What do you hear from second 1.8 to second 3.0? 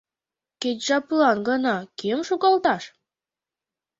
кӧм шогалташ?